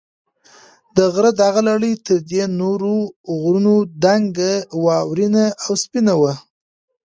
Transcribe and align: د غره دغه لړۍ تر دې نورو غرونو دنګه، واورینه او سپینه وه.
د 0.95 0.97
غره 1.13 1.31
دغه 1.43 1.61
لړۍ 1.69 1.93
تر 2.05 2.17
دې 2.29 2.43
نورو 2.61 2.93
غرونو 3.39 3.75
دنګه، 4.03 4.53
واورینه 4.85 5.43
او 5.63 5.71
سپینه 5.83 6.13
وه. 6.21 6.33